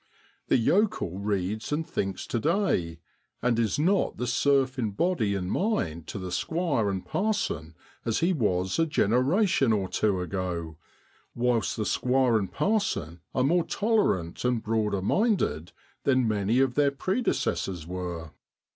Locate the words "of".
16.61-16.73